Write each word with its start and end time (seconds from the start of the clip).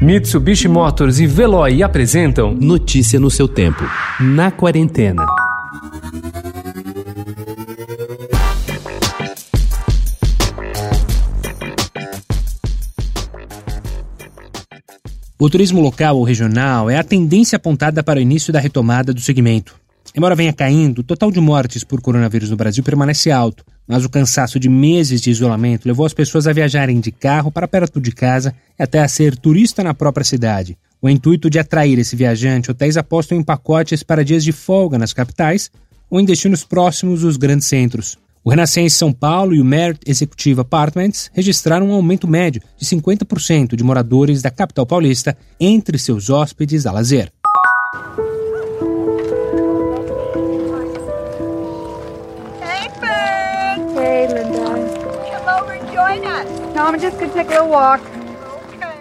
Mitsubishi 0.00 0.68
Motors 0.68 1.18
e 1.20 1.26
Veloy 1.26 1.82
apresentam 1.82 2.54
Notícia 2.54 3.18
no 3.18 3.30
seu 3.30 3.48
tempo. 3.48 3.82
Na 4.20 4.50
quarentena. 4.50 5.24
O 15.38 15.48
turismo 15.48 15.80
local 15.80 16.18
ou 16.18 16.24
regional 16.24 16.90
é 16.90 16.98
a 16.98 17.04
tendência 17.04 17.56
apontada 17.56 18.02
para 18.02 18.18
o 18.18 18.22
início 18.22 18.52
da 18.52 18.60
retomada 18.60 19.14
do 19.14 19.20
segmento. 19.22 19.76
Embora 20.14 20.34
venha 20.34 20.52
caindo, 20.52 20.98
o 20.98 21.04
total 21.04 21.30
de 21.30 21.40
mortes 21.40 21.84
por 21.84 22.02
coronavírus 22.02 22.50
no 22.50 22.56
Brasil 22.56 22.84
permanece 22.84 23.30
alto, 23.30 23.64
mas 23.86 24.04
o 24.04 24.08
cansaço 24.08 24.58
de 24.58 24.68
meses 24.68 25.20
de 25.20 25.30
isolamento 25.30 25.86
levou 25.86 26.04
as 26.04 26.14
pessoas 26.14 26.46
a 26.46 26.52
viajarem 26.52 27.00
de 27.00 27.12
carro 27.12 27.50
para 27.50 27.68
perto 27.68 28.00
de 28.00 28.12
casa 28.12 28.54
e 28.78 28.82
até 28.82 29.00
a 29.00 29.08
ser 29.08 29.36
turista 29.36 29.82
na 29.84 29.94
própria 29.94 30.24
cidade. 30.24 30.76
O 31.00 31.08
intuito 31.08 31.48
de 31.48 31.58
atrair 31.58 31.98
esse 31.98 32.16
viajante, 32.16 32.70
hotéis 32.70 32.96
apostam 32.96 33.38
em 33.38 33.42
pacotes 33.42 34.02
para 34.02 34.24
dias 34.24 34.42
de 34.42 34.52
folga 34.52 34.98
nas 34.98 35.12
capitais 35.12 35.70
ou 36.10 36.20
em 36.20 36.24
destinos 36.24 36.64
próximos 36.64 37.20
dos 37.20 37.36
grandes 37.36 37.66
centros. 37.66 38.18
O 38.46 38.50
Renascença 38.50 38.98
São 38.98 39.12
Paulo 39.12 39.54
e 39.54 39.60
o 39.60 39.64
Merit 39.64 40.00
Executive 40.06 40.60
Apartments 40.60 41.30
registraram 41.34 41.88
um 41.88 41.92
aumento 41.92 42.28
médio 42.28 42.62
de 42.78 42.86
50% 42.86 43.74
de 43.74 43.82
moradores 43.82 44.40
da 44.40 44.52
capital 44.52 44.86
paulista 44.86 45.36
entre 45.58 45.98
seus 45.98 46.30
hóspedes 46.30 46.86
a 46.86 46.92
lazer. 46.92 47.32
No, 56.74 56.86
I'm 56.86 57.00
just 57.00 57.18
going 57.18 57.30
to 57.30 57.36
take 57.36 57.46
a 57.48 57.50
little 57.50 57.68
walk. 57.68 58.00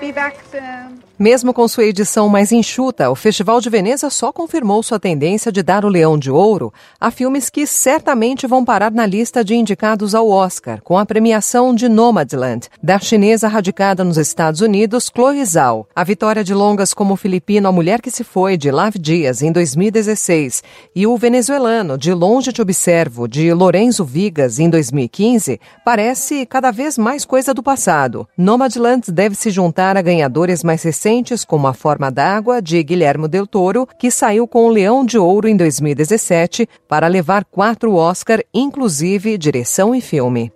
Be 0.00 0.12
back 0.12 0.44
soon. 0.50 1.02
Mesmo 1.20 1.52
com 1.52 1.66
sua 1.66 1.82
edição 1.82 2.28
mais 2.28 2.52
enxuta, 2.52 3.10
o 3.10 3.14
Festival 3.16 3.60
de 3.60 3.68
Veneza 3.68 4.08
só 4.08 4.32
confirmou 4.32 4.84
sua 4.84 5.00
tendência 5.00 5.50
de 5.50 5.64
dar 5.64 5.84
o 5.84 5.88
Leão 5.88 6.16
de 6.16 6.30
Ouro 6.30 6.72
a 7.00 7.10
filmes 7.10 7.50
que 7.50 7.66
certamente 7.66 8.46
vão 8.46 8.64
parar 8.64 8.92
na 8.92 9.04
lista 9.04 9.42
de 9.42 9.56
indicados 9.56 10.14
ao 10.14 10.28
Oscar, 10.28 10.80
com 10.80 10.96
a 10.96 11.04
premiação 11.04 11.74
de 11.74 11.88
Nomadland, 11.88 12.68
da 12.80 13.00
chinesa 13.00 13.48
radicada 13.48 14.04
nos 14.04 14.16
Estados 14.16 14.60
Unidos, 14.60 15.10
Chloe 15.12 15.44
Zhao. 15.44 15.88
A 15.92 16.04
vitória 16.04 16.44
de 16.44 16.54
longas 16.54 16.94
como 16.94 17.14
o 17.14 17.16
filipino 17.16 17.66
A 17.66 17.72
Mulher 17.72 18.00
que 18.00 18.12
Se 18.12 18.22
Foi, 18.22 18.56
de 18.56 18.70
Lav 18.70 18.94
Dias, 18.96 19.42
em 19.42 19.50
2016, 19.50 20.62
e 20.94 21.04
o 21.04 21.16
venezuelano 21.16 21.98
De 21.98 22.14
Longe 22.14 22.52
Te 22.52 22.62
Observo, 22.62 23.26
de 23.26 23.52
Lorenzo 23.52 24.04
Vigas, 24.04 24.60
em 24.60 24.70
2015, 24.70 25.58
parece 25.84 26.46
cada 26.46 26.70
vez 26.70 26.96
mais 26.96 27.24
coisa 27.24 27.52
do 27.52 27.60
passado. 27.60 28.28
Nomadland 28.38 29.10
deve 29.10 29.34
se 29.34 29.50
juntar 29.50 29.96
a 29.96 30.02
ganhadores 30.02 30.62
mais 30.62 30.80
recentes 30.84 31.07
como 31.46 31.66
A 31.66 31.72
Forma 31.72 32.10
d'Água, 32.10 32.60
de 32.60 32.82
Guilherme 32.82 33.28
Del 33.28 33.46
Toro, 33.46 33.88
que 33.98 34.10
saiu 34.10 34.46
com 34.46 34.66
o 34.66 34.70
Leão 34.70 35.06
de 35.06 35.16
Ouro 35.16 35.48
em 35.48 35.56
2017 35.56 36.68
para 36.86 37.06
levar 37.06 37.46
quatro 37.46 37.94
Oscar, 37.94 38.42
inclusive 38.52 39.38
direção 39.38 39.94
e 39.94 40.02
filme. 40.02 40.52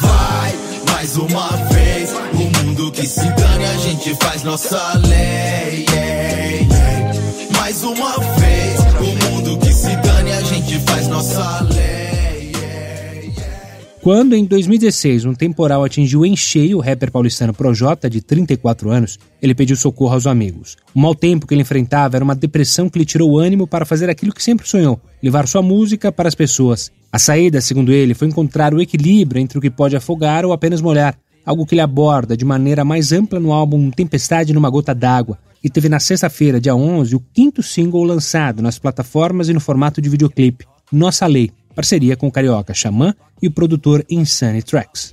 Vai, 0.00 0.52
mais 0.92 1.16
uma 1.16 1.48
vez, 1.72 2.12
o 2.12 2.64
mundo 2.64 2.92
que 2.92 3.06
se 3.06 3.20
a 3.20 3.76
gente 3.78 4.14
faz 4.16 4.42
nossa 4.42 4.98
lei. 5.06 5.86
Mais 7.56 7.82
uma 7.82 8.18
vez, 8.18 8.80
o 9.00 9.32
mundo 9.32 9.58
que 9.58 9.72
se 9.72 9.88
a 9.88 10.42
gente 10.42 10.78
faz 10.80 11.08
nossa 11.08 11.60
lei. 11.62 11.67
Quando, 14.08 14.34
em 14.34 14.42
2016, 14.42 15.26
um 15.26 15.34
temporal 15.34 15.84
atingiu 15.84 16.24
em 16.24 16.34
cheio 16.34 16.78
o 16.78 16.80
rapper 16.80 17.12
paulistano 17.12 17.52
Projota, 17.52 18.08
de 18.08 18.22
34 18.22 18.88
anos, 18.88 19.18
ele 19.42 19.54
pediu 19.54 19.76
socorro 19.76 20.14
aos 20.14 20.26
amigos. 20.26 20.78
O 20.94 20.98
mau 20.98 21.14
tempo 21.14 21.46
que 21.46 21.52
ele 21.52 21.60
enfrentava 21.60 22.16
era 22.16 22.24
uma 22.24 22.34
depressão 22.34 22.88
que 22.88 22.98
lhe 22.98 23.04
tirou 23.04 23.32
o 23.32 23.38
ânimo 23.38 23.66
para 23.66 23.84
fazer 23.84 24.08
aquilo 24.08 24.32
que 24.32 24.42
sempre 24.42 24.66
sonhou, 24.66 24.98
levar 25.22 25.46
sua 25.46 25.60
música 25.60 26.10
para 26.10 26.26
as 26.26 26.34
pessoas. 26.34 26.90
A 27.12 27.18
saída, 27.18 27.60
segundo 27.60 27.92
ele, 27.92 28.14
foi 28.14 28.28
encontrar 28.28 28.72
o 28.72 28.80
equilíbrio 28.80 29.42
entre 29.42 29.58
o 29.58 29.60
que 29.60 29.68
pode 29.68 29.94
afogar 29.94 30.42
ou 30.42 30.54
apenas 30.54 30.80
molhar, 30.80 31.14
algo 31.44 31.66
que 31.66 31.74
ele 31.74 31.82
aborda 31.82 32.34
de 32.34 32.46
maneira 32.46 32.86
mais 32.86 33.12
ampla 33.12 33.38
no 33.38 33.52
álbum 33.52 33.90
Tempestade 33.90 34.54
numa 34.54 34.70
Gota 34.70 34.94
d'Água, 34.94 35.38
e 35.62 35.68
teve 35.68 35.90
na 35.90 36.00
sexta-feira, 36.00 36.58
dia 36.58 36.74
11, 36.74 37.14
o 37.14 37.20
quinto 37.34 37.62
single 37.62 38.04
lançado 38.04 38.62
nas 38.62 38.78
plataformas 38.78 39.50
e 39.50 39.52
no 39.52 39.60
formato 39.60 40.00
de 40.00 40.08
videoclipe, 40.08 40.64
Nossa 40.90 41.26
Lei, 41.26 41.52
parceria 41.78 42.16
com 42.16 42.26
o 42.26 42.32
carioca 42.32 42.74
Xamã 42.74 43.14
e 43.40 43.46
o 43.46 43.52
produtor 43.52 44.04
Insane 44.10 44.64
Tracks. 44.64 45.12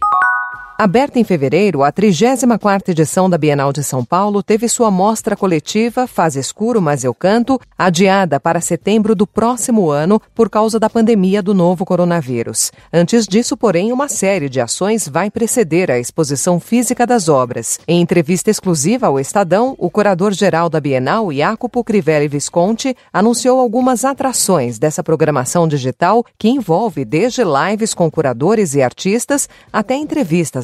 Aberta 0.78 1.18
em 1.18 1.24
fevereiro, 1.24 1.84
a 1.84 1.91
34ª 1.91 2.90
edição 2.90 3.30
da 3.30 3.38
Bienal 3.38 3.72
de 3.72 3.81
São 3.81 4.03
Paulo 4.03 4.44
teve 4.44 4.68
sua 4.68 4.91
mostra 4.91 5.34
coletiva 5.34 6.06
Faz 6.06 6.36
Escuro, 6.36 6.81
Mas 6.81 7.06
Eu 7.06 7.13
Canto, 7.13 7.58
adiada 7.78 8.41
para 8.41 8.59
setembro 8.59 9.16
do 9.16 9.25
próximo 9.25 9.90
ano 9.90 10.22
por 10.34 10.50
causa 10.50 10.78
da 10.78 10.90
pandemia 10.90 11.41
do 11.41 11.53
novo 11.53 11.85
coronavírus. 11.85 12.74
Antes 12.91 13.25
disso, 13.25 13.56
porém, 13.56 13.94
uma 13.94 14.09
série 14.09 14.50
de 14.50 14.59
ações 14.59 15.08
vai 15.08 15.31
preceder 15.31 15.90
a 15.90 15.97
exposição 15.97 16.59
física 16.59 17.08
das 17.08 17.30
obras. 17.30 17.80
Em 17.88 18.02
entrevista 18.02 18.52
exclusiva 18.52 19.08
ao 19.08 19.18
Estadão, 19.18 19.75
o 19.78 19.90
curador-geral 19.90 20.69
da 20.69 20.81
Bienal, 20.81 21.31
Jacopo 21.31 21.85
Crivelli 21.85 22.28
Visconti, 22.28 22.94
anunciou 23.14 23.62
algumas 23.62 24.03
atrações 24.03 24.78
dessa 24.78 25.02
programação 25.02 25.69
digital 25.69 26.25
que 26.38 26.50
envolve 26.50 27.06
desde 27.06 27.44
lives 27.46 27.94
com 27.94 28.12
curadores 28.12 28.75
e 28.75 28.81
artistas 28.81 29.47
até 29.72 29.96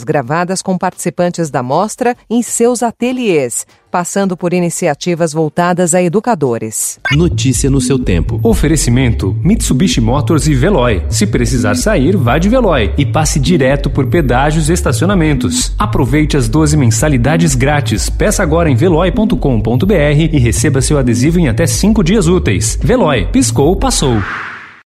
entrevistas 0.02 0.04
gravadas 0.04 0.62
com 0.62 0.78
participantes 0.78 1.50
da 1.50 1.64
mostra 1.64 2.16
em 2.30 2.42
seus 2.42 2.84
ateliês, 2.84 3.66
passando 3.90 4.36
por 4.36 4.54
iniciativas 4.54 5.34
voltadas 5.34 5.94
a 5.94 6.02
educadores. 6.02 7.00
Notícia 7.12 7.70
no 7.70 7.82
seu 7.82 8.00
tempo. 8.00 8.40
Oferecimento: 8.44 9.36
Mitsubishi 9.44 10.02
Motors 10.02 10.48
e 10.48 10.54
Veloy. 10.54 11.04
Se 11.10 11.28
precisar 11.28 11.76
sair, 11.76 12.16
vá 12.16 12.38
de 12.38 12.50
Veloy 12.50 12.94
e 12.98 13.06
passe 13.06 13.40
direto 13.40 13.90
por 13.90 14.08
pedágios 14.08 14.70
e 14.70 14.74
estacionamentos. 14.74 15.74
Aproveite 15.78 16.38
as 16.38 16.48
12 16.48 16.78
mensalidades 16.78 17.56
grátis. 17.56 18.10
Peça 18.10 18.44
agora 18.44 18.70
em 18.70 18.76
veloy.com.br 18.76 19.94
e 20.32 20.40
receba 20.40 20.82
seu 20.82 20.98
adesivo 20.98 21.40
em 21.40 21.48
até 21.48 21.66
5 21.66 22.04
dias 22.04 22.28
úteis. 22.28 22.78
Veloy, 22.82 23.28
piscou, 23.32 23.76
passou. 23.76 24.22